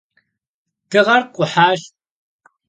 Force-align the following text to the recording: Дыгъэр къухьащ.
Дыгъэр 0.89 1.21
къухьащ. 1.33 1.81